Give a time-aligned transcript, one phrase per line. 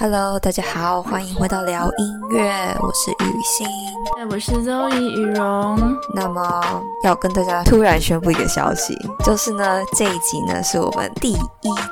[0.00, 3.66] Hello，大家好，欢迎回到聊音乐，我是雨欣，
[4.16, 5.78] 哎，我是 Zoe 雨蓉。
[6.14, 11.38] 那么要跟大家突然宣布一个消息，就是呢，这一集呢是我们第一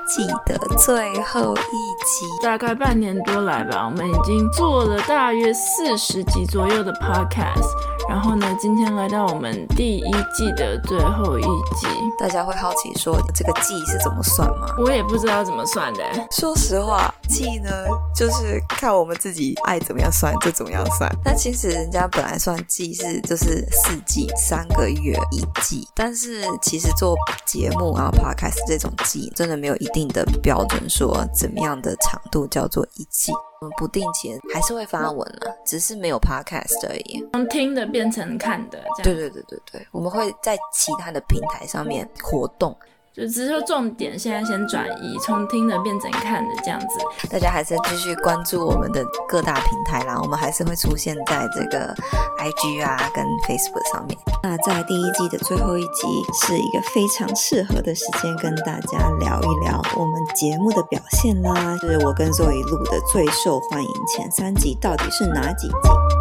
[0.08, 7.68] 季的最后一集，大概半年多来吧，我们已经做了大约四十集左右的 Podcast。
[8.08, 11.86] 然后呢，今天来到我们第一季的最后一集，
[12.18, 14.66] 大家会好奇说这个季是怎么算吗？
[14.78, 16.02] 我也不知道怎么算的。
[16.30, 17.70] 说实话，季呢
[18.14, 21.10] 就是看我们自己爱怎么样算就怎么样算。
[21.24, 27.14] 那其实人家本来算季是就是四季三个月一季，但是其实做
[27.46, 33.32] 节目然后 Podcast 这种季真的没有一定的标准，说怎么样的长度叫做一季。
[33.60, 37.26] 我们不定期还是会发文了，只是没有 podcast 而已。
[37.32, 39.02] 从听的变成看的，这样。
[39.02, 42.76] 对对对对对，我们会在其他的平台上面活动。
[43.14, 46.86] 就只是说重点，现在先转移，从听的变成看的这样子。
[47.28, 51.92] 大家还是继续关注我们的各大平台啦，我们还是会出现在这个
[52.38, 54.16] IG 啊跟 Facebook 上面。
[54.42, 56.06] 那在第一季的最后一集，
[56.46, 66.17] 是一个非常适合的时间跟大家聊一聊我们节目的表现啦，就是我跟 Zoe 录的最受欢迎前三集到底是哪几集？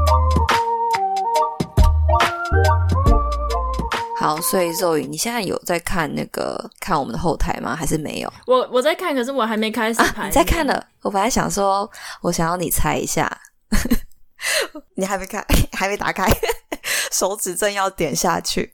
[4.20, 7.76] 好，所以 Zoe，你现在有在看那个看我们的后台吗？
[7.76, 8.34] 还是没有？
[8.48, 10.24] 我我在看，可是我还没开始排。
[10.24, 10.84] 啊，你在看了。
[11.02, 11.90] 我本来想说，
[12.22, 13.30] 我想要你猜一下，
[14.96, 16.26] 你还没看， 还没打开，
[17.12, 18.74] 手指正要点下去，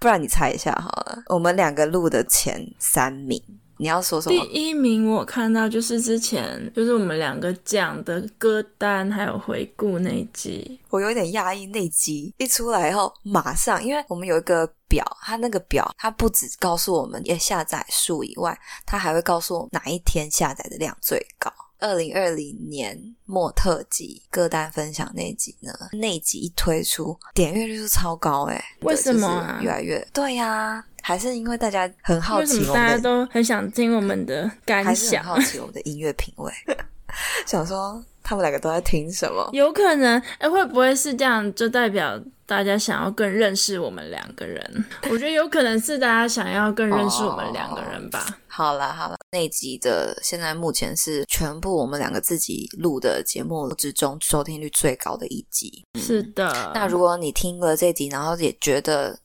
[0.00, 1.22] 不然你猜一下好了。
[1.26, 3.42] 我们两个录的前三名。
[3.78, 4.44] 你要说什么？
[4.46, 21.52] 第一名我看到就是之前就是我们两个讲的歌单还有回顾那一集，我有点讶异，那集一出来以后马上，因为我们有一个表，它那个表它不只告诉我们也下载数以外，它还会告诉我哪一天下载的量最高。
[21.80, 29.58] 二零二零年末特辑歌单分享那集呢，那集一推出点阅率就超高哎，为什么啊？
[29.60, 30.86] 越来越对呀、啊。
[31.02, 36.50] 还是因为大家很好奇，大家都很想听我们的感想，还是很好奇我们的音乐品味，
[37.44, 39.50] 想说他们两个都在听什么？
[39.52, 41.52] 有可能，哎，会不会是这样？
[41.54, 44.84] 就代表大家想要更认识我们两个人？
[45.10, 48.24] 我觉得有可能是大家想要更认识我们两个人吧。
[48.28, 55.84] 哦、好了好了，那集的现在目前是全部我们两个自己录的节目之中收听率最高的一集。
[55.94, 59.18] 是的，那如果你听了这集，然后也觉得。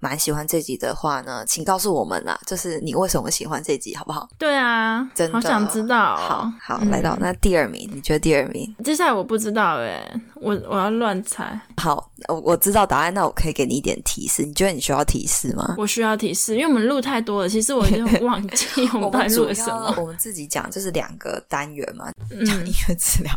[0.00, 4.28] 蛮喜欢这集的话呢，请告诉我们啦，就是你为什么喜欢这集，好不好？
[4.38, 6.18] 对啊，真的好想知道哦。
[6.18, 8.74] 好好，嗯，来到那第二名，你觉得第二名？
[8.82, 10.02] 接下来我不知道哎，
[10.36, 11.60] 我我要乱猜。
[11.76, 14.42] 好，我我知道答案，那我可以给你一点提示。
[14.42, 15.74] 你觉得你需要提示吗？
[15.76, 19.94] 我需要提示，因为我们录太多了，其实我已经忘记我们 录了什么。
[19.98, 22.10] 我们自己讲就是两个单元嘛，
[22.46, 23.32] 讲音乐治疗，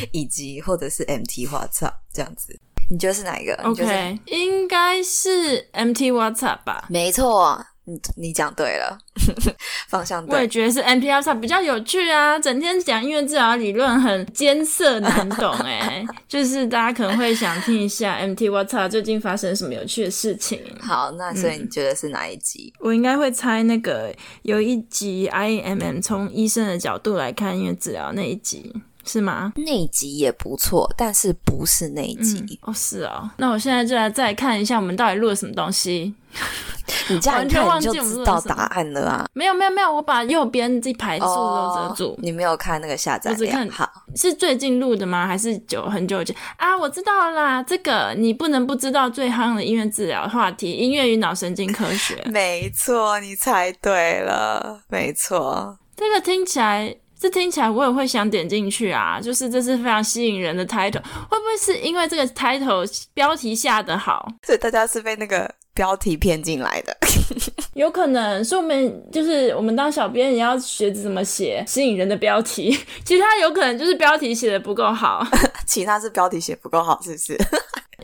[0.00, 2.58] 嗯，以及或者是 MT 花草这样子。
[2.90, 6.86] 你觉得是哪一个？OK，应该是 MT WhatsApp 吧？
[6.88, 8.98] 没错，你你讲对了，
[9.88, 10.34] 方向对。
[10.34, 20.58] 我也觉得是 MT WhatsApp 比较有趣啊，整天讲音乐治疗理论很艰涩难懂哎， 就是大家可能会想听一下 MT WhatsApp 最近发生什么有趣的事情。
[20.80, 22.72] 好，那所以你觉得是哪一集？
[22.76, 28.72] 嗯、我应该会猜那个有一集 IMM 从医生的角度来看音乐治疗那一集。
[29.08, 29.52] 是吗？
[29.56, 32.72] 那一集也不错，但是不是那一集、嗯、哦？
[32.74, 33.30] 是哦。
[33.38, 36.14] 那我现在就来再看一下，我们到底录了什么东西。
[37.08, 39.26] 你这样完全忘记我们就知道答案了啊？
[39.32, 42.16] 没有没有没有，我把右边这排数都遮住、哦。
[42.18, 45.26] 你没有看那个下载看好，是最近录的吗？
[45.26, 46.76] 还是久很久以前啊？
[46.76, 52.22] 我知道啦，这个你不能不知道最夯的音乐治疗话题——音乐与脑神经科学。
[52.30, 55.78] 没错，你猜对了，没错。
[55.96, 56.94] 这个听起来。
[57.20, 66.96] 这听起来我也会想点进去啊，就是这是非常吸引人的 title，会不会是因为这个 title 标题下的好， 所以大家是被那个标题骗进来的？
[67.74, 75.24] 有可能，所以我们就是我们当小编也要学着怎么写吸引人的标题，其他有可能就是标题写的不够好，
[75.66, 77.38] 其他是标题写不够好，是不是？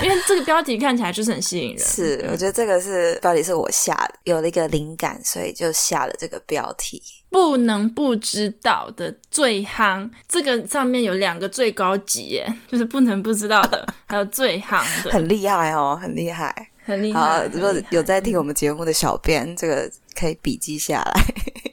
[0.04, 1.78] 因为这个标题看起来就是很吸引人。
[1.78, 7.02] 是，我觉得这个是标题是我下的，有了一个灵感，所以就下了这个标题。
[7.30, 16.54] 不能不知道的最夯，这个上面有两个最高级耶， 就是不能不知道的， 还有最夯的，很厉害哦，很厉害，
[16.84, 17.20] 很厉害。
[17.20, 21.24] 好，如果有在听我们节目的小编，嗯、这个可以笔记下来，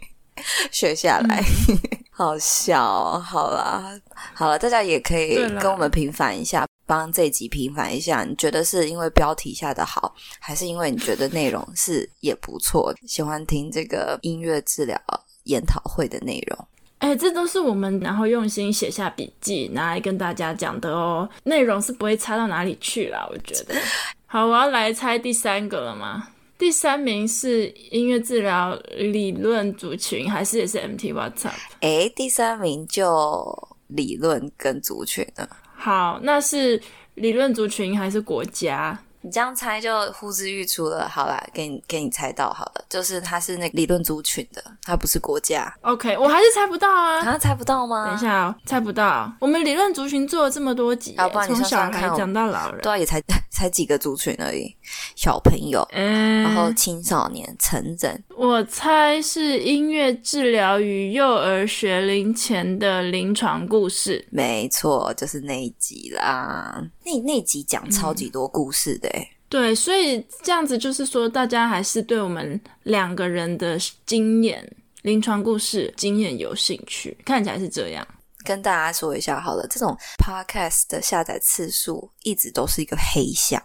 [0.72, 1.78] 学下来，嗯、
[2.10, 3.20] 好笑哦。
[3.20, 3.96] 好啦，
[4.34, 15.00] 好了，大家也可以跟我们平反一下，帮这集平反一下，你觉得是因为标题下的好，还是因为你觉得内容是也不错，喜欢听这个音乐治疗
[15.44, 16.68] 研讨会的内容？
[17.00, 23.74] 哎、欸，这都是我们然后用心写下笔记拿来跟大家讲的哦，内容是不会差到哪里去啦，我觉得。
[24.28, 26.28] 好，我要来猜第三个了吗？
[26.60, 31.56] 第三名是音乐治疗理论族群，还是也是 MT What's Up？
[31.80, 35.50] 哎，第三名就理论跟族群了。
[35.84, 36.80] 好，那是
[37.16, 39.00] 理论族群还是国家？
[39.22, 41.08] 你这样猜就呼之欲出了。
[41.08, 45.74] 好啦，给你给你猜到好了，就是他是那个理论族群的，他不是国家。
[45.82, 47.22] OK，我还是猜不到啊！
[47.24, 48.06] 啊，猜不到吗？
[48.08, 49.32] 等一下哦，猜不到。
[49.40, 51.16] 我们理论族群做了这么多集，
[51.46, 53.22] 从小孩讲到老人，对啊，也才
[53.52, 54.76] 才几个族群而已。
[55.16, 58.24] 小朋友，嗯，然后青少年、成人。
[58.36, 64.28] 我猜是音乐治疗与幼儿学龄前的临床故事。
[64.32, 66.82] 没错，就是那一集啦。
[67.04, 69.10] 那那集讲超级多故事的。
[69.10, 74.66] 嗯对，所以这样子就是说，大家还是对我们两个人的经验、
[75.02, 78.08] 临床故事经验有兴趣，看起来是这样。
[78.46, 83.62] 跟大家说一下好了，这种 podcast 的下载次数一直都是一个黑箱，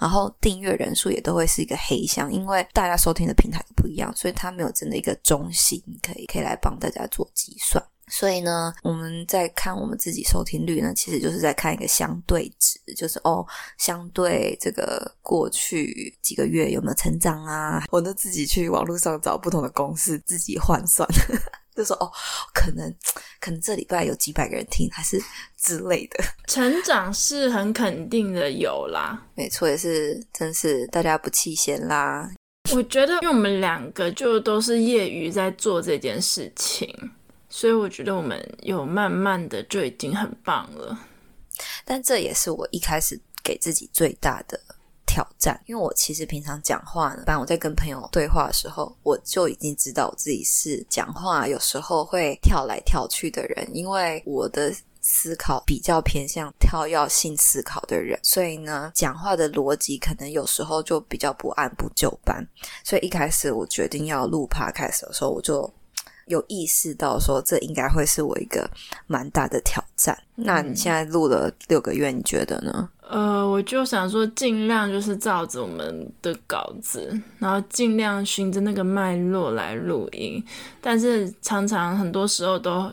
[0.00, 7.80] 然后订阅人数也都会是一个黑箱，因为大家收听的平台不一样，所以它没有真的一个中心可以可以来帮大家做计算。
[8.10, 13.46] 所以呢，我们在看我们自己收听率呢，其实就是在看一个相对值，就是哦，
[13.76, 17.84] 相对这个过去几个月有没有成长啊？
[17.90, 21.08] 我都自己去网络上找不同的公式，自己换算，
[21.76, 22.10] 就说哦，
[22.54, 22.92] 可能
[23.40, 25.22] 可能这礼拜有几百个人听，还是
[25.56, 26.24] 之类的。
[26.48, 32.30] 成长是很肯定的有啦，没错，也是真是大家不弃嫌啦。
[32.72, 36.86] 我觉得，因为我们两个就都是业余在做这件事情。
[37.50, 40.98] 所以我觉得我们有慢慢的就已经很棒了，
[41.84, 44.60] 但这也是我一开始给自己最大的
[45.06, 62.46] 挑战，因为我其实平常讲话呢，不然我在跟朋友对话的时候，我就已经知道我自己是讲话有时候会跳来跳去的人，因为我的思考比较偏向跳跃性思考的人，所以呢，讲话的逻辑可能有时候就比较不按部就班，
[62.84, 65.72] 所以一开始我决定要录 Podcast 的时候，我就。
[66.28, 68.70] 有意识到说，这应该会是我一个
[69.06, 70.16] 蛮大的挑战。
[70.36, 72.88] 那你现在录了六个月，你觉得呢？
[73.08, 80.44] 呃，我就想说，尽量就是照着我们的稿子，然后尽量循着那个脉络来录音，
[80.80, 82.92] 但是常常很多时候都。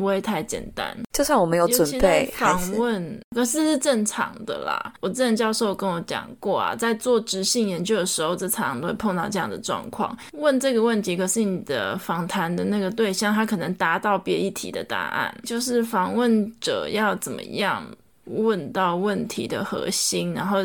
[0.00, 4.94] 不会太简单，就算我没有准备访问，可是是正常的啦。
[5.00, 10.16] 我之前教授跟我讲过啊，在做质性研究的时候，这常常都会碰到这样的状况。
[10.32, 17.86] 问这个问题，可是你的访谈的那个对象，他可能达到别一题的答案，就是访问者要怎么样
[18.24, 20.58] 问到问题的核心，然后。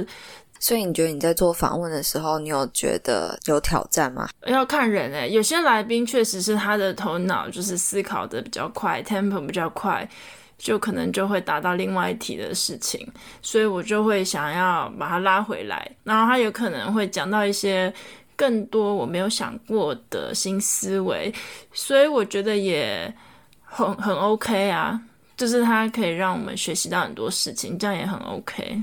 [0.66, 4.28] 所以你觉得你在做访问的时候，你有觉得有挑战吗？
[4.48, 10.10] 要看人诶，有些来宾确实是他的头脑就是思考的比较快，tempo 比较快，
[10.58, 13.08] 就可能就会达到另外一题的事情，
[13.44, 17.94] 所以我就会想要把他拉回来，然后他有可能会讲到一些
[18.36, 21.32] 更多我没有想过的新思维，
[21.74, 23.14] 所以我觉得也
[23.62, 25.00] 很很 OK 啊，
[25.38, 28.82] 就是他可以让我们学习到很多事情，这样也很 OK。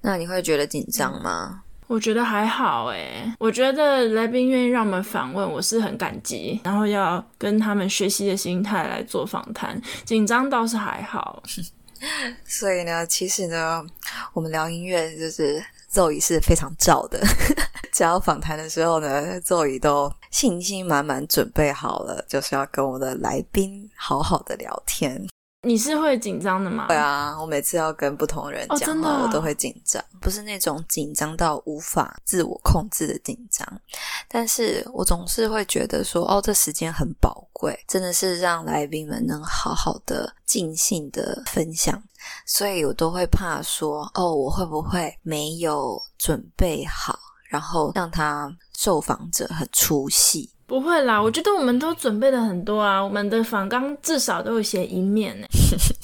[0.00, 1.50] 那你会觉得紧张吗？
[1.52, 11.42] 嗯，我觉得还好诶，我觉得来宾愿意让我们访问，我是很感激，然后要跟他们学习的心态来做访谈，紧张倒是还好。
[12.44, 13.82] 所以呢，其实呢，
[14.32, 15.62] 我们聊音乐就是
[15.92, 17.18] Zoe 是非常照的，
[17.92, 25.26] 只要访谈的时候呢，Zoe 都信心满满准备好了，就是要跟我的来宾好好的聊天。
[25.64, 26.86] 你是会紧张的吗？
[26.88, 33.66] 对啊，我每次要跟不同人讲话，我都会紧张，不是那种紧张到无法自我控制的紧张，
[34.28, 42.00] 但是我总是会觉得说，哦，这时间很宝贵，真的是让来宾们能好好的尽兴的分享，
[42.46, 47.18] 所以我都会怕说，哦，我会不会没有准备好，
[47.48, 50.50] 然后让他受访者很出戏。
[50.66, 55.46] 不会啦，我觉得我们都准备了很多啊，我们的访纲至少都有写一面呢，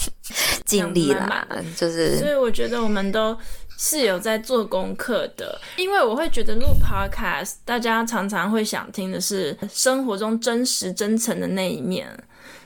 [0.67, 3.37] 尽力啦，就是，所以我觉得我们都
[3.79, 12.07] 是有在做功课的，因为我会觉得录 podcast，大家常常会想听的是生活中真实真诚的那一面。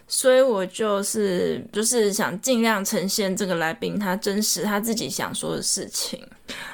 [0.06, 6.24] 所以我就是就是想尽量呈现这个来宾他真实他自己想说的事情。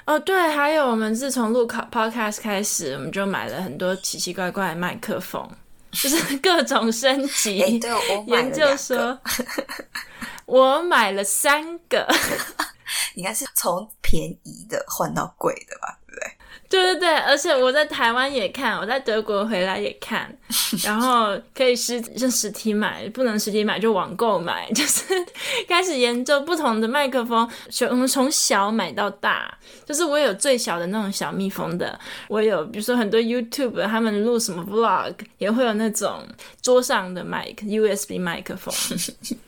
[0.04, 5.48] 哦，对，还有我们自从录 podcast 开始，我们就买了很多奇奇怪怪的麦克风，
[5.92, 7.62] 就是各种升级。
[7.62, 8.50] 欸、对，我买了两个。
[8.50, 9.20] 研究说，
[10.46, 12.06] 我买了三个。
[13.14, 15.96] 应该是从便宜的换到贵的吧，
[16.70, 16.94] 对不对？
[16.94, 20.32] 对对对，而且我在台湾也看，我在德国回来也看，
[20.84, 25.04] 然后可以实就实体买，不能实体买就网购买，就是
[25.68, 29.52] 开始研究不同的麦克风，从从小买到大，
[29.84, 31.98] 就是我有最小的那种小蜜蜂的，
[32.28, 36.24] 我有比如说很多 YouTube 他们录什么 Vlog 也会有那种
[36.62, 38.72] 桌上的麦克 USB 麦克风，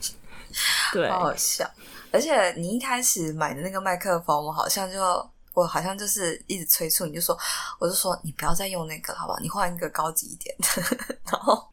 [0.93, 1.65] 对，好好笑。
[2.11, 5.32] 而且你一开始买的那个麦克风，我好像就。
[5.55, 7.39] 我好像就是一直催促你，就说，
[7.79, 9.39] 我就说你不要再用那个了，好不好？
[9.41, 10.97] 你换一个高级一点的。
[11.31, 11.69] 然后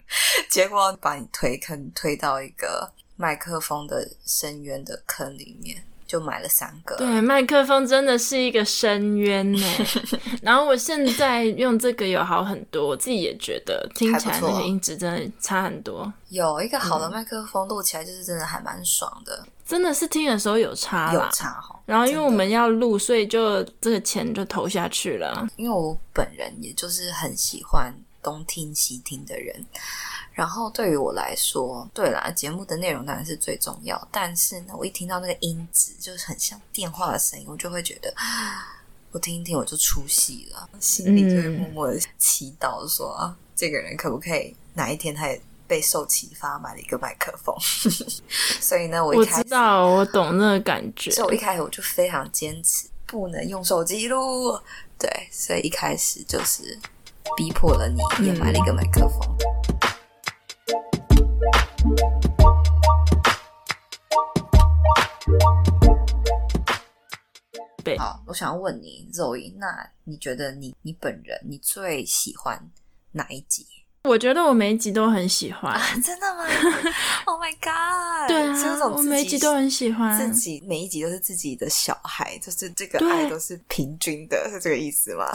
[0.50, 6.96] 结果把你推坑推到一个麦克风的深渊的坑里面，就买了三个。
[6.98, 9.68] 对，麦克风真的是一个深渊呢。
[10.42, 16.12] 然后我现在用这个有好很多，我自己也觉得听起来那个音质真的差很多。
[16.30, 19.46] 有一个好的麦克风录起来就是真的还蛮爽的。
[19.70, 21.80] 真的是听的时候有差，有差哈。
[21.86, 25.48] 然后因为我们要录，所以就这个钱就投下去了。
[25.58, 29.64] 因为我本人也就是很喜欢东听西听的人，
[30.34, 34.08] 然后对于我来说，对啦，节目的内容当然是最重要。
[34.12, 38.12] 但是呢，我一听到那个音质就是很像电话的声音，我就会觉得，
[39.12, 45.40] 我听一听我就出戏了，心里就会默默的祈祷说啊，这个人可不可以哪一天他也。
[45.70, 47.56] 备受启发，买了一个麦克风，
[48.60, 51.12] 所以呢，我一开始我知道，我懂那个感觉。
[51.12, 54.60] 所以我一开始我就非常坚持不能用手机录，
[54.98, 56.64] 对，所以一开始就是
[57.38, 59.38] 逼迫了你也买了一个麦克风。
[67.84, 72.72] 对、嗯，好，我想要问你，Zoe，那你觉得你你本人你最喜欢
[73.12, 73.68] 哪一集？
[74.04, 75.74] 我觉得我每一集都很喜欢。
[75.74, 76.46] 啊，真的吗？
[77.26, 78.28] Oh my god！
[78.28, 80.18] 对啊，我每一集都很喜欢。
[80.18, 85.26] 自己每一集都是自己的小孩，就是这个爱都是平均的，是这个意思吗？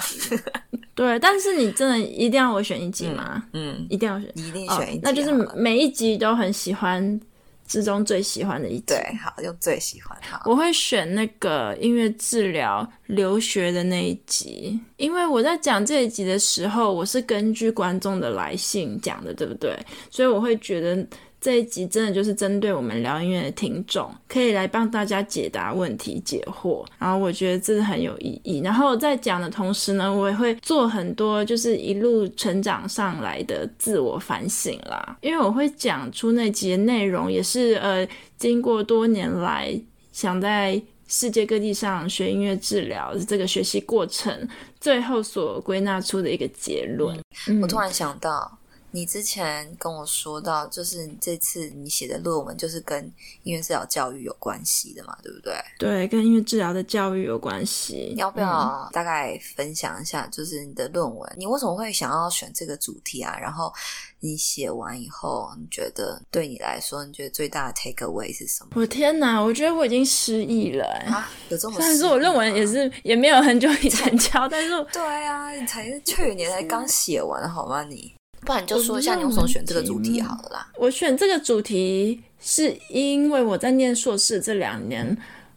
[0.94, 3.42] 对，但是你真的一定要我选一集吗？
[3.52, 4.98] 嗯，嗯，一定要选，一定选一集。
[4.98, 7.20] 哦，那就是每一集都很喜欢。
[7.66, 10.18] 之中最喜欢的一集，对，好，用最喜欢。
[10.22, 19.78] 好，我会选那个音乐治疗留学的那一集，因为我在讲这一集的时候，我是根据观众的来信讲的，对不对？
[20.10, 21.06] 所以我会觉得。
[21.44, 26.82] 这一集真的就是针对我们聊音乐的听众，可以来帮大家解答问题、解惑。
[26.98, 28.60] 然后我觉得这是很有意义。
[28.60, 35.18] 然后在讲的同时呢，我也会做很多就是一路成长上来的自我反省啦。
[35.20, 38.08] 因为我会讲出那集的内容，也是呃
[38.38, 39.78] 经过多年来
[40.12, 44.48] 想在世界各地上学音乐治疗这个学习过程，
[44.80, 47.14] 最后所归纳出的一个结论。
[47.60, 48.58] 我突然想到。
[48.94, 53.02] 你之前跟我说到，就是这次你写的论文就是跟
[53.42, 55.52] 音乐治疗教育有关系的嘛，对不对？
[55.80, 58.12] 对，跟音乐治疗的教育有关系。
[58.14, 63.36] 你要不要大概分享一下，就是你的论文，嗯，你为什么会想要选这个主题啊？
[63.36, 63.72] 然后
[64.20, 68.70] 你写完以后，你觉得对你来说，你觉得最大的 take away 是什么？
[68.76, 71.28] 我天哪，我觉得我已经失忆了啊！
[71.48, 71.80] 有这么？
[71.80, 77.82] 虽然说我论文也是也没有很久以前交，但是对啊，你才去年才刚写完，好吗？
[77.82, 78.14] 你。
[78.44, 80.68] 不然你就说一下你为什么选这个主题好了啦。
[80.76, 85.16] 我选这个主题是因为我在念硕士这两年，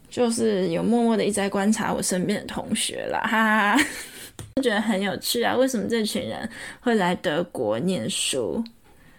[0.10, 3.84] 就是有默默的一直在观察我身边的同学啦，哈哈，
[4.64, 5.56] 觉得很有趣啊。
[5.56, 8.64] 为什么这群人会来德国念书？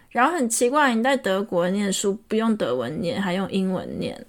[0.09, 4.19] 然后很奇怪，你在德国念书不用德文念，还用英文念，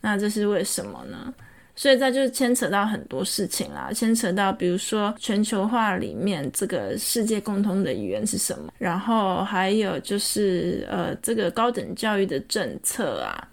[0.00, 1.32] 那这是为什么呢？
[1.76, 13.48] 所以，这就是牵扯到很多事情啦，牵扯到比如说全球化里面这个世界共通的语言是什么，然后还有就是呃，这个高等教育的政策啊，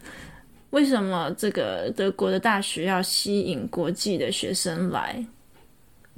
[0.69, 5.25] 为什么这个德国的大学要吸引国际的学生来？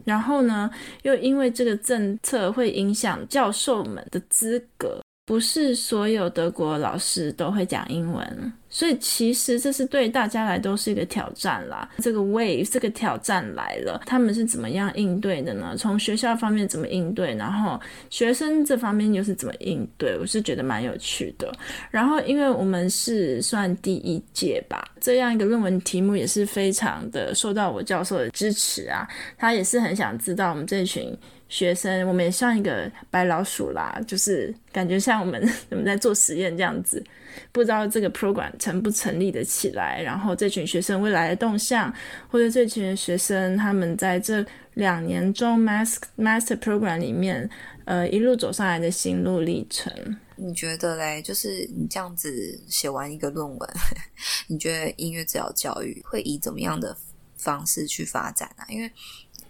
[0.03, 0.69] 然后呢，
[1.03, 8.53] 又因为这个政策会影响教授们的资格，不是所有德国老师都会讲英文。
[8.69, 11.87] 所以其实这是对大家来都是一个挑战啦。
[11.99, 15.75] 这个 wave 这个挑战来了，他们是怎么样应对的呢？
[15.77, 20.17] 从学校方面怎么应对，然后学生这方面又是怎么应对？
[20.17, 21.53] 我是觉得蛮有趣的。
[21.91, 29.07] 然后因为我们是算第一届吧，这样一个论文题目也是非常的受到我教授的支持啊。
[29.37, 31.15] 他也是很想知道我们这群
[31.53, 37.03] 学生，我们也像一个白老鼠啦，就是感觉像我们 我们在做实验这样子。
[37.51, 41.93] 不知道这个 program 成不成立得起来，然后这群学生未来的动向，
[42.27, 44.43] 或者这群学生他们在这
[44.74, 47.48] 两年中 master master program 里面，
[47.86, 49.93] 呃，一路走上来的心路历程。
[50.36, 51.22] 你觉得嘞？
[51.22, 53.69] 就是你这样子写完一个论文，
[54.50, 56.95] 你觉得音乐治疗教育会以怎么样的
[57.38, 58.65] 方式去发展啊？
[58.69, 58.91] 因为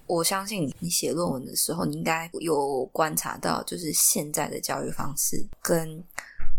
[0.08, 6.04] 我相信你，写论文的时候，你应该有观察到，就是现在的教育方式跟。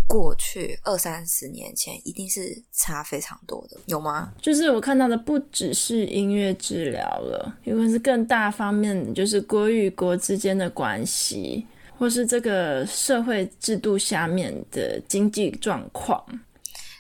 [0.07, 4.31] 过去二三十年前一定是差非常多的，有吗？
[4.39, 11.67] 就是我看到的不只是音乐治疗了，因为是更大方面，就是国与国之间的关系，
[11.99, 16.23] 或是这个社会制度下面的经济状况。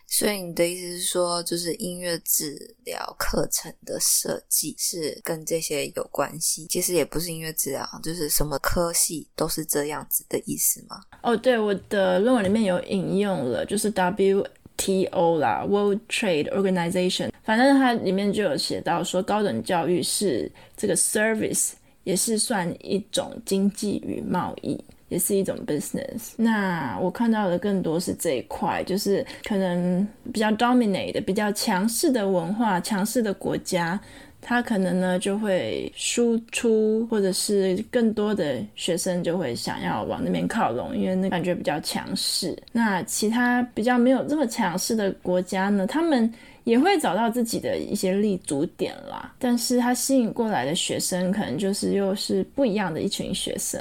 [0.06, 6.66] 所以你的意思是说，就是音乐治疗课程的设计是跟这些有关系？
[6.68, 11.00] 其实也不是音乐治疗，就是什么科系都是这样子的意思吗？
[11.22, 21.70] 哦，对，我的论文里面有引用了，就是 WTO 啦，World Trade Organization，反正它里面就有写到说，高等教育是这个 service，
[22.04, 24.84] 也是算一种经济与贸易。
[25.08, 26.32] 也是一种 business。
[26.36, 33.98] 那我看到的更多是这一块，就是可能比较 dominate 的、比较强势的文化、强势的国家，
[34.40, 42.56] 它可能呢就会输出，或者是更多的学生就会想要往那边靠拢，因为那感觉比较强势。
[42.72, 46.32] 那其他比较没有这么强势的国家呢，他们
[46.64, 53.80] 也会找到自己的一些立足点啦，但是他吸引过来的学生，可能就是又是不一样的一群学生。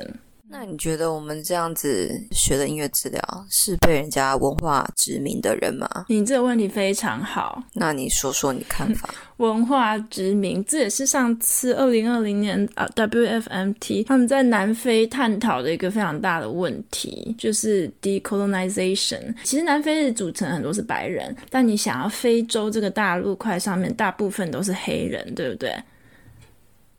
[0.53, 6.05] 那你觉得我们这样子学的音乐治疗是被人家文化殖民的人吗？
[6.07, 7.63] 你这个问题非常好。
[7.73, 9.09] 那你说说你看法。
[9.37, 19.33] 文化殖民，这也是上次二零二零年啊 WFMT 他们在南非探讨的一个非常大的问题，就是 decolonization。
[19.43, 25.75] 其实南非是组成很多是白人，但你想要非洲这个大陆块上面大部分都是黑人，对不对？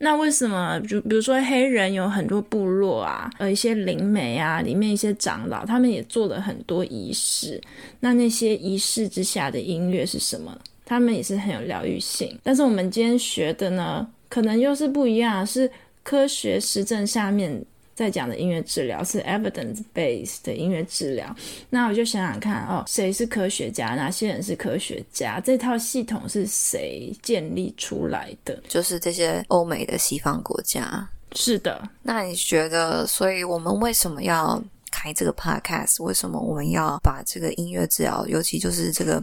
[0.05, 7.59] 那为什么就比如说黑人有很多部落啊，呃，一些灵媒啊，里面一些长老，他们也做了很多仪式。
[8.01, 10.55] 那那些仪式之下的音乐是什么？
[10.85, 12.37] 他们也是很有疗愈性。
[12.43, 15.71] 但是我们今天学的呢，可能又是不一样，是
[16.03, 17.65] 科学实证下面。
[17.95, 21.33] 在讲的音乐治疗是 evidence-based 的音乐治疗，
[21.69, 23.95] 那我就想想看哦，谁是科学家？
[23.95, 25.39] 哪些人是科学家？
[25.39, 28.61] 这套系统是谁建立出来的？
[28.67, 31.07] 就是这些欧美的西方国家。
[31.33, 34.61] 是的，那你觉得，所以我们为什么要？
[34.95, 39.21] 开这个 podcast，为什么我们要把这个音乐治疗，尤其就是这个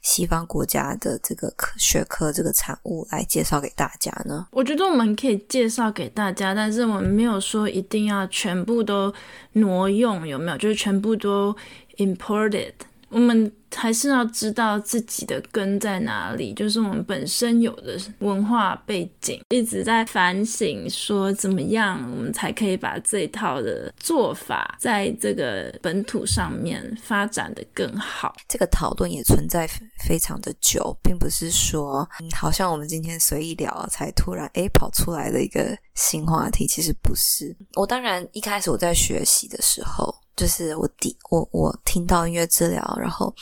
[0.00, 4.46] 西方国家的这个科学科这个产物来介绍给大家呢？
[4.50, 9.12] 我觉得我们可以介绍给大家，但是我们没有说一定要全部都
[9.52, 10.56] 挪用，有没有？
[10.56, 11.54] 就是全部都
[11.98, 12.72] imported。
[13.10, 28.34] 我们还是要知道自己的根在哪里，就是我们本身有的文化背景，一直在反省，说怎么样我们才可以把这一套的做法在这个本土上面发展得更好。
[28.48, 29.68] 这个讨论也存在
[30.06, 37.56] 非常的久，并不是说，嗯，好像我们今天随意聊才突然诶跑出来的一个新话题，其实不是。
[37.74, 40.14] 我当然一开始我在学习的时候。
[40.36, 43.34] 就是我第我我听到音乐治疗，然后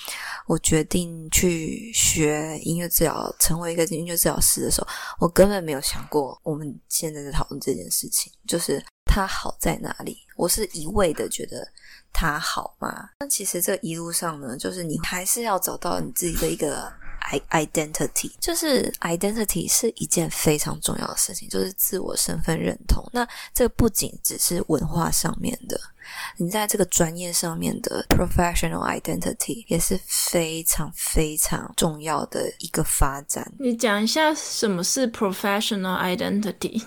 [0.46, 4.88] 我决定去学音乐治疗，成为一个音乐治疗师的时候，
[5.20, 10.18] 我根本没有想过我们现在在讨论这件事情，就是它好在哪里？
[10.36, 11.66] 我是一味的觉得
[12.12, 13.10] 它好吗？
[13.20, 16.92] 那其实这一路上呢，就是你还是要找到你自己的一个。
[17.50, 23.04] Identity 就是 identity 是一件非常重要的事情，就是自我身份认同。
[23.12, 25.80] 那这不仅只是文化上面的，
[26.36, 33.52] 你在这个专业上面的 professional identity 也是非常非常重要的一个发展。
[33.58, 36.82] 你讲一下什么是 professional identity？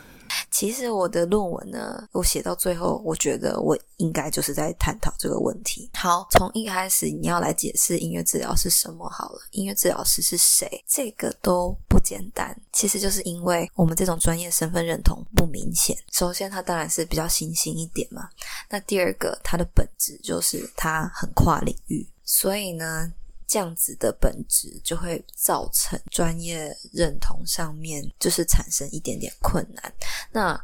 [0.49, 5.89] 其实我的论文呢，我写到最后，我觉得我应该就是在探讨这个问题。
[5.93, 12.55] 好，从一开始你要来解释音乐治疗是什么好了，音乐治疗师是谁，这个都不简单。
[12.71, 15.97] 其实就是因为我们这种专业身份认同不明显。
[16.11, 18.29] 首先，它当然是比较新兴一点嘛。
[18.69, 23.11] 那第二个，它的本质就是它很跨领域，所以呢。
[23.51, 29.93] 这样子的本质就会造成专业认同上面就是产生一点点困难。
[30.31, 30.57] 那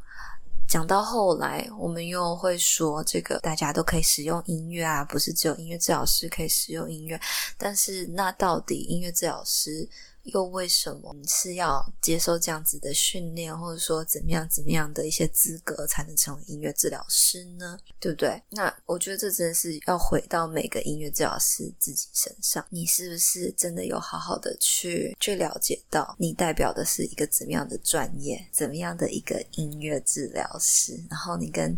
[0.70, 7.20] 讲到后来，我们又会说这个大家都可以使用音乐啊，不是只有音乐治疗师可以使用音乐。
[7.58, 9.86] 但是那到底音乐治疗师？
[10.28, 17.78] 又为什么你是要接受这样子的训练，或者说怎么样怎么样的一些资格才能成为音乐治疗师呢？
[18.00, 18.42] 对不对？
[18.50, 31.78] 那我觉得这真的是要回到每个音乐治疗师自己身上，你是不是真的有好好的去去了解到你代表的是一个怎么样的专业，怎么样的一个音乐治疗师，然后你跟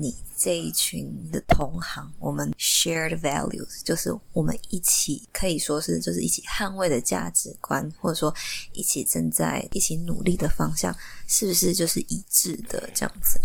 [0.00, 8.34] 你这一群的同行，我们 shared values，就是我们一起可以说是就是一起捍卫的价值观，或者说
[8.72, 10.96] 一起正在一起努力的方向，
[11.28, 13.38] 是不是就是一致的这样子？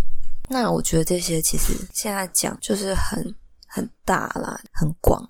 [0.49, 3.35] 那我觉得这些其实现在讲就是很
[3.67, 5.27] 很大啦，很广，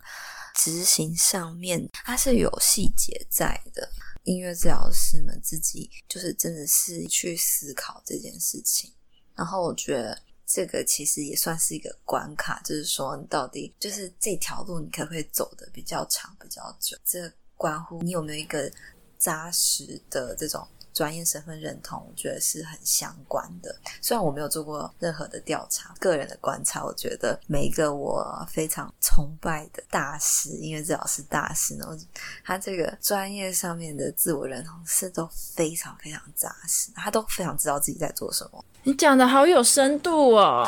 [0.56, 3.90] 执行上面它是有细节在的。
[4.26, 8.92] 音乐治疗师们自己就是真的是去思考这件事情，
[9.36, 16.98] 然后我觉得这个其实也算是一个关卡，就是说你到底就是这条路你可不可以走的比较长、比较久？
[17.04, 18.72] 这关乎你有没有一个
[19.18, 20.68] 扎实的这种。
[20.96, 23.76] 专业身份认同，我觉得是很相关的。
[24.02, 31.86] 虽然我没有做过任何的调查，个人的观察，我觉得每一个我非常崇拜的大师，音乐治疗师大师呢，
[32.46, 38.64] 他这个专业上面的自我认同是都非常非常扎实，他都非常知道自己在做什么。
[38.84, 40.66] 你讲的好有深度哦！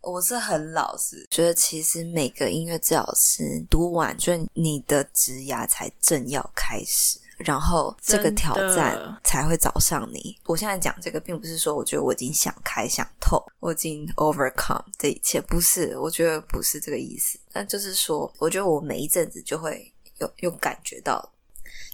[0.00, 7.20] 我是很老实，觉得其实每个音乐治疗师读完，就你的职涯才正要开始。
[7.38, 10.36] 然后这个挑战才会找上你。
[10.44, 17.38] 我现在讲这个，并不是说我觉得我已经想开想透，我已经 overcome 这一切，不是，我觉得不是这个意思。
[17.52, 21.32] 但就是说，我觉得我每一阵子就会有有感觉到，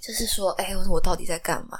[0.00, 1.78] 就是说，哎，我到底在干嘛？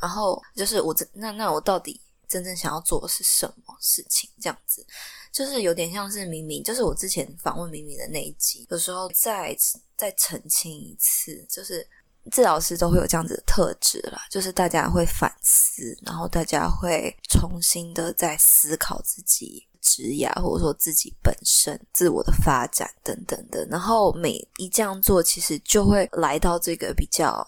[0.00, 4.28] 然后就是我这那那我到底真正想要做的是什么事情？
[4.40, 4.84] 这样子，
[5.30, 9.56] 就是有点像是明明，就是我之前访问明明的那一集，有时候再
[9.96, 11.86] 再澄清一次，就是。
[12.30, 27.46] 治疗师都会有这样子的特质啦，就是大家会反思，然后大家会重新的在思考自己职业，或者说自己本身自我的发展等等的，然后每一这样做，其实就会来到这个比较。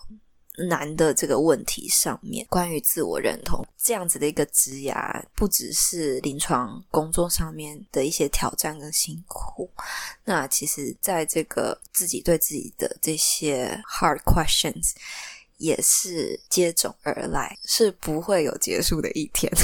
[0.56, 9.70] 难的这个问题上面，关于自我认同这样子的一个职涯，不只是临床工作上面的一些挑战跟辛苦，
[10.24, 14.92] 那其实在这个自己对自己的这些 hard questions
[15.58, 19.52] 也是接踵而来，是不会有结束的一天。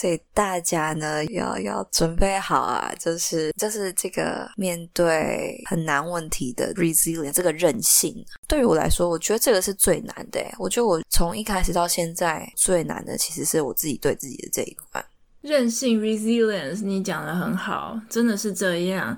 [0.00, 10.40] 所以大家呢，要要准备好啊，就是就是这个面对很难问题的 resilience 这个韧性，对于我来说，我觉得这个是最难的。
[10.58, 15.04] 我觉得我从一开始到现在最难的，其实是我自己对自己的这一块
[15.42, 16.82] 韧性 resilience。
[16.82, 19.14] 你讲得很好，真的是这样。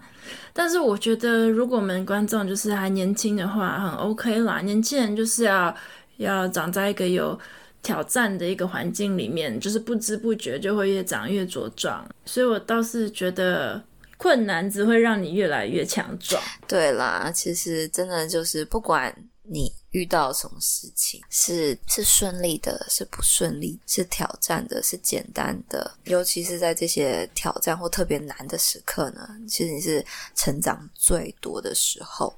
[0.52, 4.60] 但是我觉得，如果我们观众就是还年轻的话，很 OK 啦。
[4.62, 5.72] 年轻人就是要
[6.16, 7.38] 要长在一个有。
[7.82, 13.82] 挑战的一个环境里面，就是不知不觉就会越长越茁壮，所以我倒是觉得
[14.16, 16.40] 困难只会让你越来越强壮。
[16.68, 30.04] 对啦，其实真的就是不管你遇到什么事情，是是顺利的，是不顺利，是挑战的，是简单的，尤其是在这些挑战或特别难的时刻呢，其实你是
[30.36, 32.32] 成长最多的时候。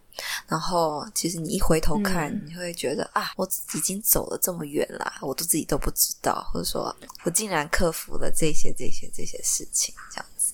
[0.46, 10.52] 然后，其实你一回头看，嗯、你会觉得啊，我已经走了这么远了，我都自己都不知道，或者说我竟然克服了这些、这些、这些事情，这样子。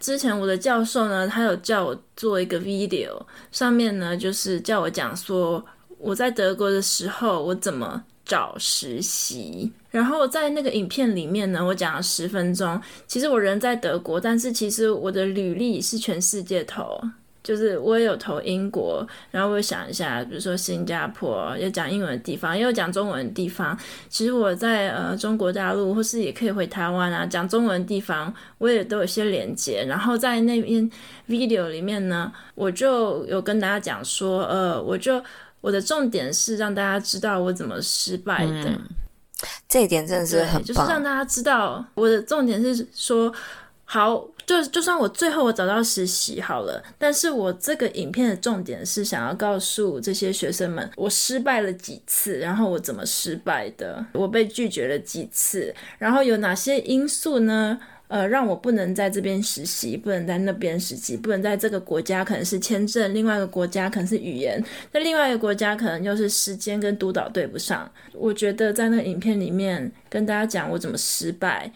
[0.00, 5.64] 之前我的教授呢，他有叫我做一个 video，上面呢就是叫我讲说
[5.98, 9.72] 我在德国的时候我怎么找实习。
[9.90, 12.80] 然后在那个影片里面呢，我讲了十分钟。
[13.06, 17.00] 其实我人在德国，但是其实我的履历是全世界投。
[17.46, 23.78] 就是我也有投英国，然后我想一下，比如说新加坡有讲英文的地方，也有讲中文的地方。
[24.08, 29.84] 其实我在呃中国大陆，或是也可以回台湾啊，讲中文的地方，我也都有些连接。
[29.84, 30.90] 然后在那边
[31.28, 35.22] video 里面呢，我就有跟大家讲说，呃，我就
[35.60, 38.64] 我的重点是让大家知道我怎么失败的。
[38.64, 38.80] 嗯，
[39.68, 43.32] 这一点真的是很棒，就是让大家知道我的重点是说
[43.84, 44.26] 好。
[44.46, 57.78] 就就算我最后我找到实习好了，但是我这个影片的重点是想要告诉这些学生们，我失败了几次，然后我怎么失败的，我被拒绝了几次，然后有哪些因素呢？
[58.08, 67.90] 呃，让我不能在这边实习，不能在那边实习，不能在这个国家可能是签证，另外一个国家可能是语言，在另外一个国家可能又是时间跟督导对不上。
[68.12, 71.68] 我觉得在那个影片里面跟大家讲我怎么失败。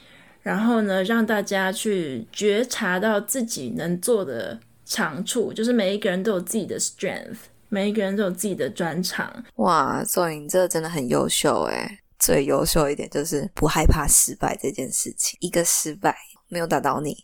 [0.43, 7.37] 然后呢，让大家去觉察到自己能做的长处，就是每一个人都有自己的 strength，
[7.69, 9.45] 每一个人都有自己的专长。
[9.57, 15.37] 哇所以你这个真的很优秀诶，最优秀一点就是不害怕失败这件事情。
[15.41, 16.17] 一个失败，
[16.51, 17.17] 没有打倒你，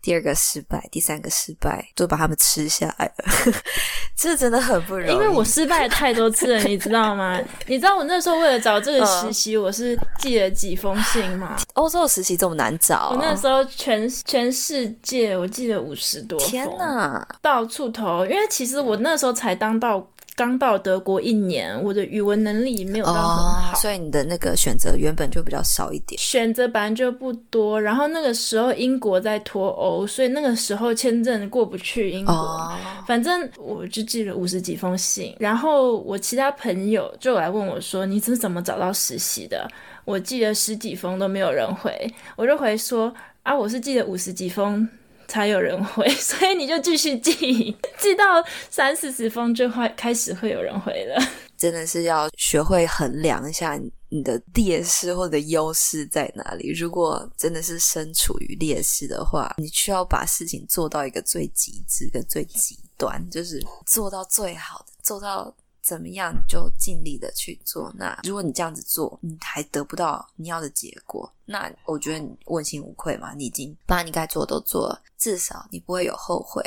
[0.00, 3.52] 第二个失败，第三个失败，就把他们吃下来了。
[4.14, 7.40] 这真的很不容易，因为我失败了太多次了，你知道吗？
[7.66, 11.56] 你知道我那时候为了找这个实习，我是寄了几封信吗？
[11.74, 13.10] 欧洲的实习这么难找？
[13.14, 18.24] 我那时候全全世界我记得五十多封，天哪，到处投。
[18.26, 20.06] 因为其实我那时候才当到。
[20.36, 26.20] 刚到德国一年，我的语文能力没有到很好，oh, 所以你的那个选择原本就比较少一点。
[26.20, 32.34] 选择本来就不多，然后那个时候英国在脱欧，所以那个时候签证过不去英国。
[32.34, 32.72] Oh.
[33.06, 39.66] 反正我就寄了五十几封信，然后我其他朋友就来问我说：“你是怎么找到实习的？”
[40.04, 41.90] 我寄了十几封都没有人回，
[42.36, 43.10] 我就回说
[43.42, 44.86] ：“啊，我是寄了五十几封。”
[45.28, 48.24] 才有人回， 所以你就继续寄，寄到
[48.70, 51.20] 三四十封就会开始会有人回了。
[51.56, 56.70] 真的是要学会衡量一下你的劣势或者优势在哪里。
[56.72, 65.54] 如果真的是身处于劣势的话，你需要把事情做到一个最极致跟最极端，就是做到最好的，做到。
[65.86, 67.94] 怎么样就尽力的去做。
[67.96, 76.60] 那如果你这样子做，你还得不到你要的结果，那我觉得你问心无愧嘛，你已经把你该做的都做了，至少你不会有后悔。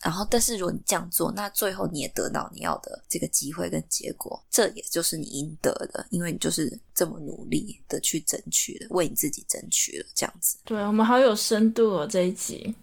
[0.00, 10.56] 然后，但是如果你这样做，那最后你也得到你要的这个机会跟结果，这也就是你应得的，因为你就是这么努力的去争取的，为你自己争取了这样子。
[10.64, 12.74] 对，我们好有深度哦，这一集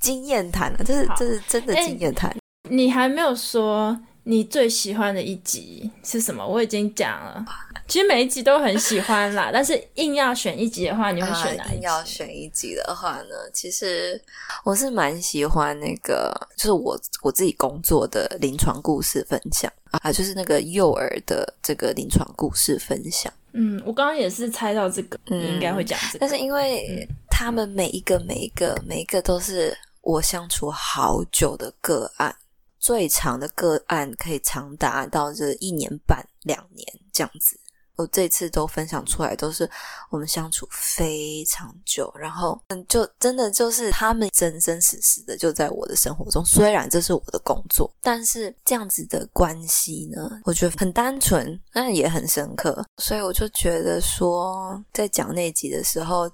[0.00, 2.34] 经验谈啊，这是这是真的经验谈。
[2.70, 4.00] 你还没有说。
[4.24, 6.46] 你最喜欢的一集是什么？
[6.46, 7.44] 我已经讲了，
[7.88, 9.50] 其实每一集都很喜欢啦。
[9.52, 11.74] 但是硬要选一集的话，你会选哪一集？
[11.76, 13.34] 硬要选一集的话呢？
[13.52, 14.20] 其实
[14.64, 23.32] 我是蛮喜欢那个，就是我我自己工作的临床故事分享啊，就是那个幼儿的这个临床故事分享。
[23.52, 26.18] 嗯，我刚刚也是猜到这个，嗯，你应该会讲这个。
[26.20, 32.36] 但是因为他们每一个每一个每一个都是我相处好久的个案。
[32.80, 37.60] 最长的个案可以长达到这一年半两年这样子，
[37.96, 39.70] 我这次都分享出来，都是
[40.08, 46.42] 我们相处非常久，然后嗯，就真的就是他们真真实实的就在我的生活中。
[46.42, 52.82] 虽然这是我的工作，但是这样子的关系呢，我觉得很单纯，但也很深刻。
[52.96, 56.30] 所以我就觉得说，在讲那集的时候。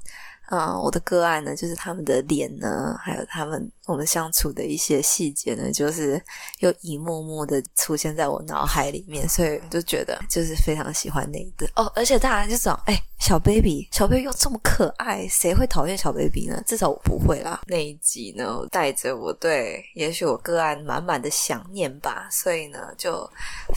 [0.46, 6.22] 啊、嗯，我的个案呢，就是他们的脸呢，还有他们我们相处的一些细节呢，就是
[6.60, 11.90] 又一幕幕的出现在我脑海里面，所以我就觉得就是非常喜欢那一对哦。
[11.94, 16.62] 而且大家就讲，哎，小 baby，小 baby 又这么可爱，谁会讨厌小 baby 呢？
[16.66, 17.62] 至少我不会啦。
[17.66, 23.28] 那一集呢，我带着我对，也许我个案满满的想念吧，所以呢，就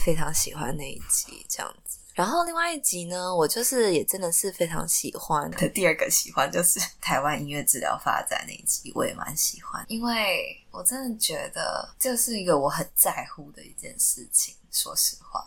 [0.04, 1.89] 非常喜欢那一集这样子。
[2.14, 5.68] 然后另外一集呢，我就是也真的是非常喜欢的。
[5.70, 14.54] 第二个喜欢就是 台湾音乐治疗发展那一集，我也蛮喜欢，因为我真的觉得这是一个我很在乎的一件事情。
[14.70, 15.44] 说实话，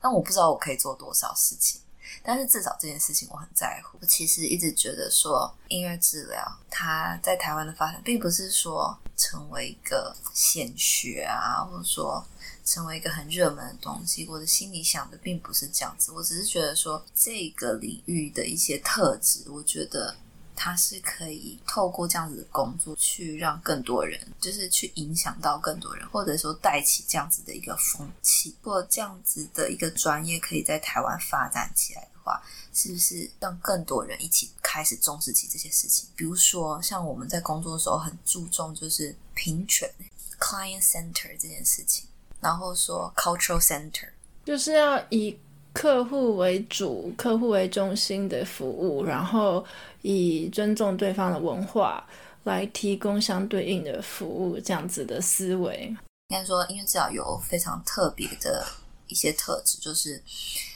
[0.00, 1.80] 但我不知道我可以做多少事情，
[2.22, 3.98] 但是至少这件事情我很在乎。
[4.00, 12.24] 我其实一直觉得说，音乐治疗它在台湾的发展，并不是说成为一个显学啊，或者说。
[12.64, 16.12] 成为一个很热门的东西，我的心里想的并不是这样子。
[16.12, 20.14] 我只是觉得说，这个领域的一些特质，我觉得
[20.54, 28.54] 它是可以透过这样子的工作，去让更多人，就是去影响到更多人，或者说带起这样子的一个风气。
[28.62, 36.08] 如果这样子的一个专业可以在台湾发展起来话，是不是让更多人一起开始重视起这些事情？
[36.16, 39.90] 比如说，像我们在工作的时候很注重就是平权
[40.38, 42.06] （client center） 这件事情。
[42.40, 44.08] 然后说 cultural center
[44.44, 45.38] 就是要以
[45.72, 49.64] 客户为主、客户为中心的服务，然后
[50.00, 52.04] 以尊重对方的文化
[52.42, 55.96] 来提供相对应的服务，这样子的思维。
[56.30, 58.66] 应该说，音乐治疗有非常特别的
[59.06, 60.20] 一些特质，就是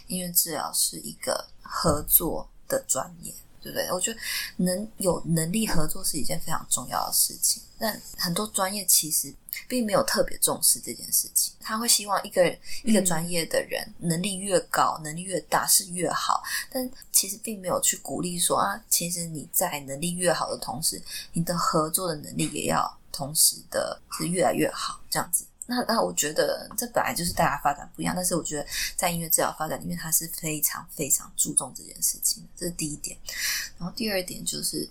[0.07, 3.35] 音乐治疗是一个合作的专业。
[3.63, 3.91] 对不对？
[3.91, 4.21] 我觉得
[4.59, 7.61] 能有能力合作是一件非常重要的事情。
[7.77, 9.35] 但很多专业其实
[9.67, 11.53] 并没有特别重视这件事情。
[11.59, 16.41] 他会希望一个一个专业的人能力越高、能力越大是越好，
[16.71, 25.45] 但其实并没有去鼓励说啊，其实你在能力越好的同时，你的合作的能力也要同时的是越来越好，这样子。
[25.67, 33.19] 那那我觉得这本来就是大家发展不一样，但是我觉得在音乐治疗发展里面，它是非常非常注重这件事情，这是第一点。
[33.79, 34.89] 然后第二点就是，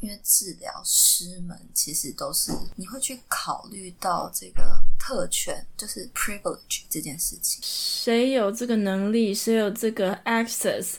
[0.00, 7.60] 因为治疗师们其实都是你会去考虑到这个特权，就是 privilege 这件事情。
[7.62, 10.94] 谁有这个能力，谁有这个 access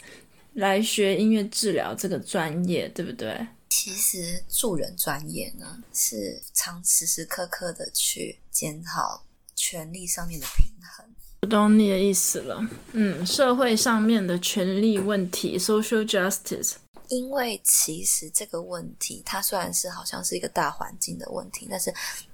[0.53, 3.47] 来学音乐治疗这个专业，对不对？
[3.69, 9.23] 其实助人专业呢，是常时时刻刻的去检讨
[9.55, 11.05] 权力上面的平衡。
[11.43, 16.73] 我懂你的意思了，嗯，社会上面的权力问题 （social justice）。
[17.07, 21.93] 因为其实这个问题，它虽然是好像是一个大环境的问题，但是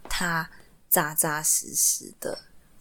[0.09, 0.49] 它
[0.89, 2.37] 扎扎实实的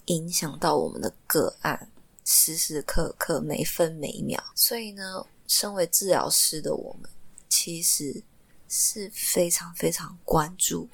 [0.06, 1.88] 影响到我们的个案，
[2.24, 4.42] 时时刻刻、每分每秒。
[4.54, 7.08] 所以呢，身为治疗师的我们，
[7.48, 8.22] 其实
[8.74, 10.88] 是非常非常关注。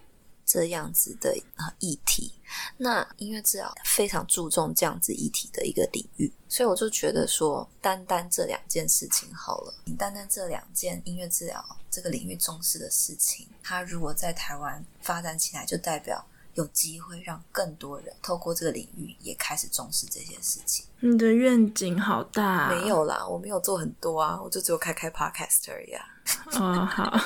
[0.52, 2.32] 这样子的啊议题，
[2.76, 20.86] 那音乐治疗非常注重这样子议题的一个领域，所以我就觉得说，单单这两件事情好了，你单单这两件音乐治疗这个领域重视的事情，它如果在台湾发展起来，就代表有机会让更多人透过这个领域也开始重视这些事情。
[21.00, 22.68] 你的愿景好大啊。
[22.70, 26.04] 没有啦，我没有做很多啊，我就只有开开 podcast 而已啊。
[26.52, 27.18] 哦，好，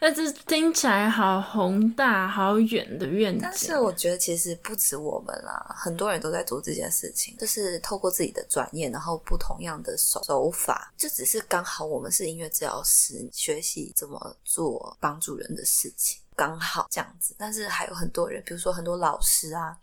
[0.00, 3.40] 那这听起来好宏大、好远的愿景。
[3.42, 17.34] 但是我觉得其实不止我们啦，很多人都在做这件事情，就是透过自己的专业，然后不同样的手手法，就只是刚好我们是音乐治疗师，学习怎么做帮助人的事情，刚好这样子。
[17.38, 19.76] 但是还有很多人，比如说很多老师啊、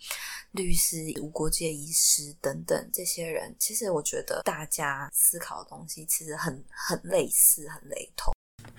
[0.51, 8.33] 律师、无国界医师等等这些人，其实我觉得大家思考的东西其实很很类似、很雷同。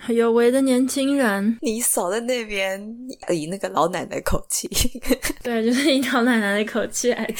[0.09, 2.81] 有为的年轻人，你扫在那边
[3.29, 4.67] 以那个老奶奶口气，
[5.43, 7.33] 对，就是以老奶奶的口气来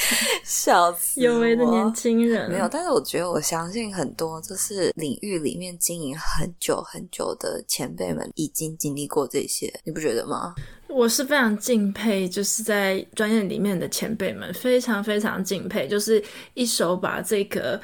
[0.44, 1.20] 笑死。
[1.20, 10.54] 有为的年轻人没有，但是我觉得我相信很多就是领域里面经营很久很久的前辈们已经经历过这些，你不觉得吗？
[10.88, 16.22] 我是非常敬佩，就是在专业里面的前辈们，非常非常敬佩，就是
[16.54, 17.80] 一手把这个。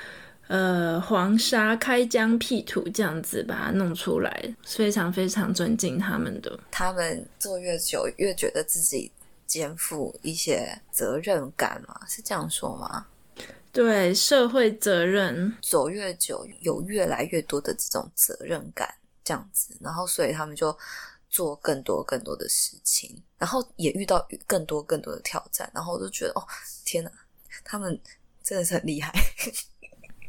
[0.49, 6.59] 呃，黄沙开疆辟土这样子把它弄出来，非常非常尊敬他们的。
[6.71, 9.13] 他们做越久，越觉得自己
[9.47, 13.07] 肩负一些责任感嘛，是这样说吗？
[13.71, 20.77] 对，社会责任走越久，有越来越多的这种责任感，这样子，然后所以他们就
[21.29, 26.43] 做更多更多的事情，然后也遇到更多更多的挑战，然后我就觉得，哦，
[26.87, 27.11] 天哪，
[27.63, 28.01] 他们
[28.43, 29.13] 真的是很厉害。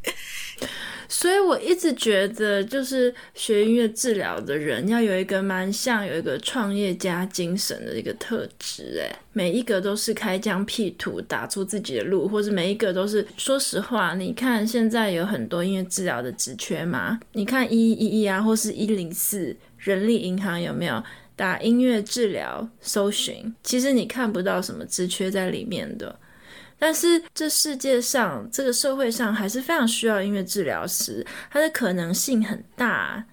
[1.11, 21.03] 所以我一直觉得，就是学音乐治疗的人要有一个蛮像有一个创业家精神的一个特质，哎，每一个都是开疆辟土，打出自己的路，或是每一个都是，说实话，你看现在有很多音乐治疗的职缺嘛，你看一一一一啊，或是一零四人力银行有没有
[21.35, 23.53] 打音乐治疗搜寻？
[23.63, 26.19] 其实你看不到什么职缺在里面的。
[26.79, 33.23] 但是这世界上，这个社会上还是非常需要音乐治疗师，它的可能性很大。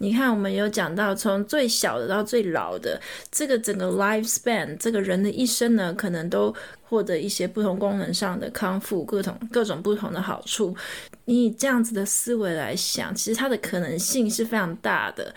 [0.00, 3.00] 你看，我们有讲到从最小的到最老的，
[3.32, 10.76] 这个整个 lifespan，这个人的一生呢，可能都获得一些不同功能上的康复，各种各种不同的好处。
[11.24, 15.34] 你以这样子的思维来想，其实它的可能性是非常大的，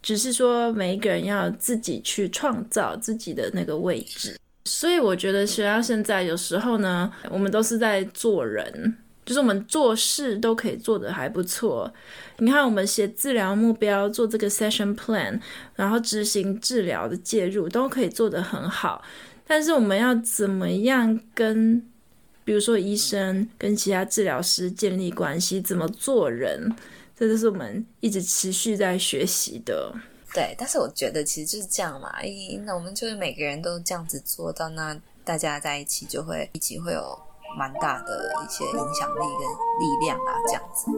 [0.00, 4.36] 只是说每一个人要自己去创造自己的那个位置。
[4.66, 11.90] 所以我觉得学到现在，有时候呢，我们都是在做人，就是我们做事都可以做得还不错。
[12.38, 15.40] 你看，我们写治疗目标，做这个 session plan，
[15.76, 19.02] 然后执行治疗的介入，都可以做得很好。
[19.46, 21.80] 但是我们要怎么样跟，
[22.44, 26.74] 比如说医生跟其他治疗师建立关系，怎么做人，
[27.16, 29.94] 这就是我们一直持续在学习的。
[30.36, 32.12] 对，但是我觉得其实就是这样嘛，
[32.66, 34.94] 那我们就是每个人都这样子做到，那
[35.24, 37.18] 大家在一起就会一起会有
[37.56, 39.30] 蛮大的一些影响力跟
[39.80, 40.90] 力量啊，这样子。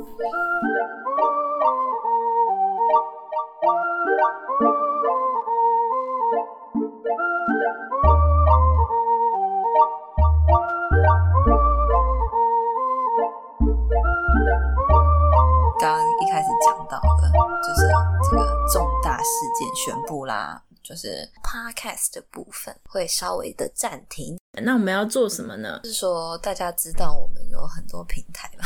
[19.29, 24.39] 事件宣布啦，就是 podcast 的部分会稍微的暂停。
[24.63, 25.81] 那我们要做什么呢？
[25.85, 28.65] 就是说，大家知道我们有很多平台吧，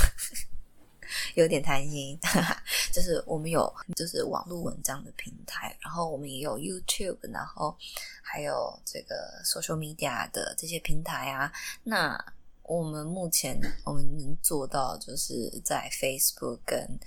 [1.35, 2.19] 有点贪心，
[2.93, 7.77] 就是我们有就是网络文章的平台，然后我们也有 YouTube，然后
[8.23, 12.25] 还有这个 social media 的这些平台啊，那。
[12.65, 16.99] 我们目前我们能做到，就是在 Facebook 跟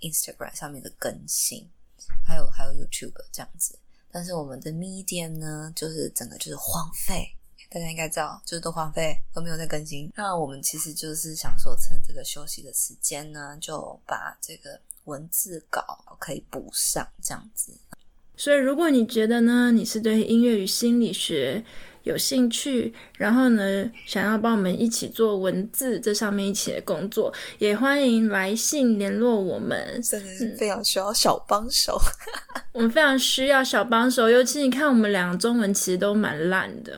[0.00, 1.68] Instagram 上面的更新，
[2.26, 3.78] 还有还有 YouTube 这样子。
[4.10, 7.28] 但是我们的 Medium 呢，就是整个就是荒废，
[7.70, 10.10] 大家应该知道，就是都荒废，都没有在更新。
[10.16, 17.72] 那我们其实就是想说，趁这个休息的时间呢，就把这个文字稿可以补上，这样子。
[18.36, 21.64] 所以，如果你觉得呢，你是对音乐与心理学
[22.08, 30.00] 有兴趣，然后呢，想要帮我们一起做文字这上面一起的工作，也欢迎来信联络我们。
[30.02, 32.00] 真的是非常需要小帮手，
[32.72, 36.96] 我们非常需要小帮手，尤其你看我们两个中文其实都蛮烂的，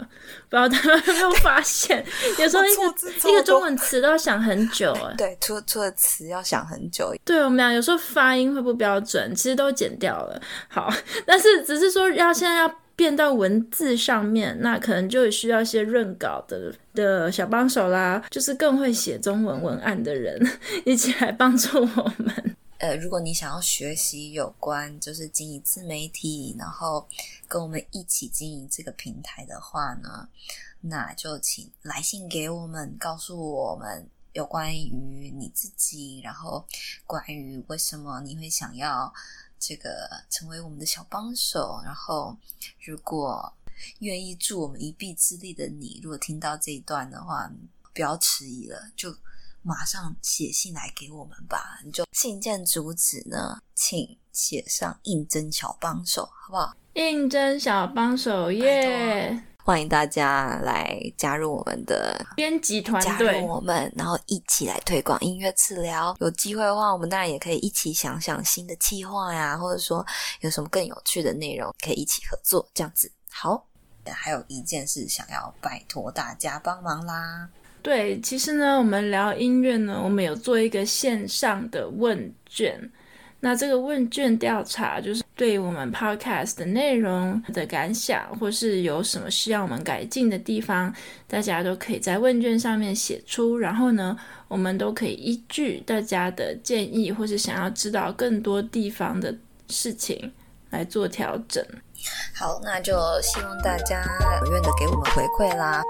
[0.48, 2.06] 不知道大家有没有发现，
[2.38, 5.14] 有时候一个一个中文词都要想很久哎。
[5.18, 7.12] 对，出出的词要想很久。
[7.24, 10.40] 对，我们俩有时候发音会不标准，其实都剪掉了。
[10.68, 10.88] 好，
[11.26, 12.80] 但是只是说要现在要。
[13.00, 20.38] 变到文字上面，那可能就需要一些润稿的的小帮手啦，就是更会写中文文案的人
[20.84, 22.56] 一起来帮助我们。
[22.76, 27.08] 呃，如果你想要学习有关就是经营自媒体，然后
[27.48, 30.28] 跟我们一起经营这个平台的话呢，
[30.82, 36.66] 那就请来信给我们，告诉我们有关于你自己，然后
[37.06, 39.10] 关于为什么你会想要。
[39.60, 42.36] 这个成为我们的小帮手，然后
[42.84, 43.52] 如果
[43.98, 47.48] 愿意助我们一臂之力的你，如果听到这一段的话，
[47.94, 49.14] 不要迟疑了，就
[49.62, 51.78] 马上写信来给我们吧。
[51.84, 56.74] 你就信件主旨呢，请写上应征小帮手，好不好？
[56.94, 59.44] 应征小帮手耶。
[59.62, 66.16] 欢迎大家来加入我们的编辑团队，加入我们，然后一起来推广音乐治疗。
[66.20, 70.04] 有机会的话，我们当然也可以一起想想新的计划呀，或者说
[70.40, 73.10] 有什么更有趣的内容可以一起合作，这样子。
[73.30, 73.66] 好，
[74.06, 77.48] 还有一件事想要拜托大家帮忙啦。
[77.82, 82.90] 对，其实呢，我们聊音乐呢，我们有做一个线上的问卷。
[83.42, 90.94] 那这个问卷调查就是对我们 podcast 的内容的感想，或是有什么需要我们改进的地方，
[91.26, 93.56] 大家都可以在问卷上面写出。
[93.56, 94.14] 然后呢，
[94.46, 99.34] 我们都可以依据大家的建议，或是想要知道更多地方的
[99.68, 100.30] 事情
[100.68, 101.64] 来做调整。
[102.34, 104.02] 好，那就希望大家
[104.44, 105.82] 踊跃的给我们回馈啦。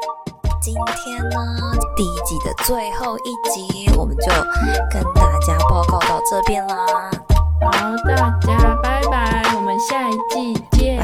[0.63, 4.27] 今天呢，第一季的最后一集，我们就
[4.93, 7.11] 跟大家报告到这边啦。
[7.61, 10.99] 好大家拜拜我们下一季见。